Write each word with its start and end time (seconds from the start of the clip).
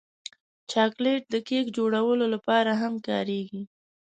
چاکلېټ 0.71 1.23
د 1.33 1.35
کیک 1.47 1.65
جوړولو 1.77 2.25
لپاره 2.33 2.71
هم 2.81 2.93
کارېږي. 3.07 3.61